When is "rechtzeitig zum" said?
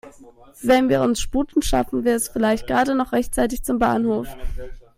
3.11-3.77